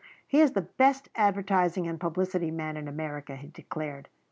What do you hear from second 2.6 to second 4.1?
in America," he declared.